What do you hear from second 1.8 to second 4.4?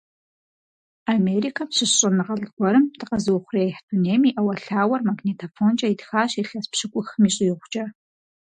щӀэныгъэлӀ гуэрым дыкъэзыухъуреихь дунейм и